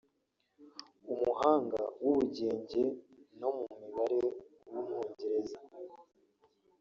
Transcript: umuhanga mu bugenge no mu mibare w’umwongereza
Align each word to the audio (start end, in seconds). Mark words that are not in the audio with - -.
umuhanga 1.13 1.81
mu 2.01 2.09
bugenge 2.17 2.81
no 3.39 3.49
mu 3.57 3.65
mibare 3.81 4.21
w’umwongereza 4.69 5.57